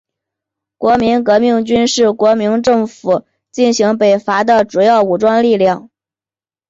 [0.79, 5.91] 国民革命军是国民政府进行北伐的主要武装力量。